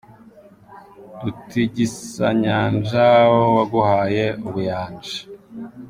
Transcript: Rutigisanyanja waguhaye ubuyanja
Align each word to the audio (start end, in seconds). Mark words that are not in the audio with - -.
Rutigisanyanja 1.21 3.07
waguhaye 3.55 4.25
ubuyanja 4.47 5.17